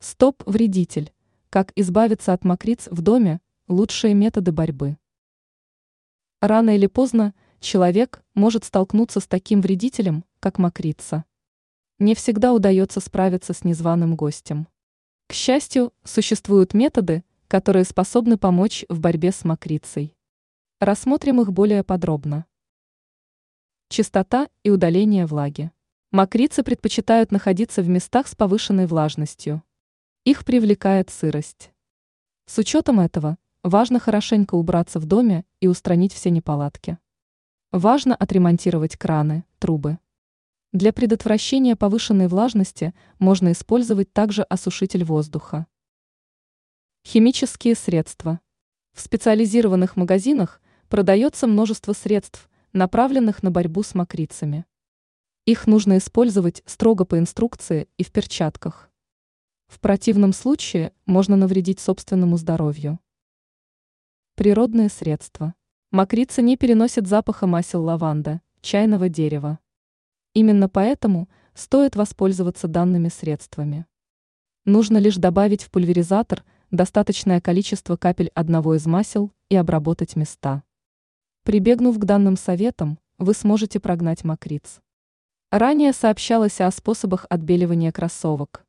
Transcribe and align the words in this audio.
Стоп, 0.00 0.44
вредитель. 0.46 1.12
Как 1.50 1.72
избавиться 1.74 2.32
от 2.32 2.44
мокриц 2.44 2.86
в 2.88 3.02
доме? 3.02 3.40
Лучшие 3.66 4.14
методы 4.14 4.52
борьбы. 4.52 4.96
Рано 6.40 6.76
или 6.76 6.86
поздно 6.86 7.34
человек 7.58 8.22
может 8.34 8.62
столкнуться 8.62 9.18
с 9.18 9.26
таким 9.26 9.60
вредителем, 9.60 10.24
как 10.38 10.58
мокрица. 10.58 11.24
Не 11.98 12.14
всегда 12.14 12.52
удается 12.52 13.00
справиться 13.00 13.52
с 13.52 13.64
незваным 13.64 14.14
гостем. 14.14 14.68
К 15.26 15.32
счастью, 15.32 15.92
существуют 16.04 16.74
методы, 16.74 17.24
которые 17.48 17.84
способны 17.84 18.38
помочь 18.38 18.84
в 18.88 19.00
борьбе 19.00 19.32
с 19.32 19.42
мокрицей. 19.42 20.14
Рассмотрим 20.78 21.40
их 21.40 21.52
более 21.52 21.82
подробно. 21.82 22.46
Чистота 23.88 24.48
и 24.62 24.70
удаление 24.70 25.26
влаги. 25.26 25.72
Мокрицы 26.12 26.62
предпочитают 26.62 27.32
находиться 27.32 27.82
в 27.82 27.88
местах 27.88 28.28
с 28.28 28.36
повышенной 28.36 28.86
влажностью. 28.86 29.64
Их 30.28 30.44
привлекает 30.44 31.08
сырость. 31.08 31.72
С 32.44 32.58
учетом 32.58 33.00
этого, 33.00 33.38
важно 33.62 33.98
хорошенько 33.98 34.56
убраться 34.56 35.00
в 35.00 35.06
доме 35.06 35.46
и 35.60 35.68
устранить 35.68 36.12
все 36.12 36.28
неполадки. 36.28 36.98
Важно 37.72 38.14
отремонтировать 38.14 38.98
краны, 38.98 39.46
трубы. 39.58 39.98
Для 40.70 40.92
предотвращения 40.92 41.76
повышенной 41.76 42.28
влажности 42.28 42.92
можно 43.18 43.52
использовать 43.52 44.12
также 44.12 44.42
осушитель 44.42 45.02
воздуха. 45.02 45.66
Химические 47.06 47.74
средства. 47.74 48.40
В 48.92 49.00
специализированных 49.00 49.96
магазинах 49.96 50.60
продается 50.90 51.46
множество 51.46 51.94
средств, 51.94 52.50
направленных 52.74 53.42
на 53.42 53.50
борьбу 53.50 53.82
с 53.82 53.94
мокрицами. 53.94 54.66
Их 55.46 55.66
нужно 55.66 55.96
использовать 55.96 56.62
строго 56.66 57.06
по 57.06 57.18
инструкции 57.18 57.88
и 57.96 58.04
в 58.04 58.12
перчатках. 58.12 58.87
В 59.68 59.80
противном 59.80 60.32
случае 60.32 60.92
можно 61.06 61.36
навредить 61.36 61.78
собственному 61.78 62.36
здоровью. 62.38 62.98
Природные 64.34 64.88
средства. 64.88 65.54
Мокрица 65.90 66.42
не 66.42 66.56
переносит 66.56 67.06
запаха 67.06 67.46
масел 67.46 67.84
лаванда, 67.84 68.40
чайного 68.62 69.08
дерева. 69.08 69.58
Именно 70.32 70.68
поэтому 70.68 71.28
стоит 71.54 71.96
воспользоваться 71.96 72.66
данными 72.66 73.08
средствами. 73.08 73.86
Нужно 74.64 74.98
лишь 74.98 75.16
добавить 75.16 75.62
в 75.62 75.70
пульверизатор 75.70 76.44
достаточное 76.70 77.40
количество 77.40 77.96
капель 77.96 78.30
одного 78.34 78.74
из 78.74 78.86
масел 78.86 79.32
и 79.48 79.56
обработать 79.56 80.16
места. 80.16 80.62
Прибегнув 81.42 81.98
к 81.98 82.04
данным 82.04 82.36
советам, 82.36 82.98
вы 83.18 83.34
сможете 83.34 83.80
прогнать 83.80 84.24
мокриц. 84.24 84.80
Ранее 85.50 85.92
сообщалось 85.92 86.60
о 86.60 86.70
способах 86.70 87.26
отбеливания 87.28 87.92
кроссовок. 87.92 88.64